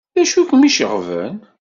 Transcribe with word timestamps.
D 0.13 0.17
acu 0.21 0.41
kem-iceɣben? 0.49 1.35